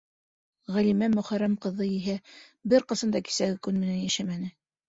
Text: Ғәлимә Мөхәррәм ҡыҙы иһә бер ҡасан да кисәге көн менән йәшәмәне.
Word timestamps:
Ғәлимә 0.77 1.09
Мөхәррәм 1.15 1.53
ҡыҙы 1.67 1.89
иһә 1.97 2.17
бер 2.73 2.89
ҡасан 2.93 3.15
да 3.17 3.25
кисәге 3.29 3.63
көн 3.69 3.81
менән 3.85 4.01
йәшәмәне. 4.09 4.55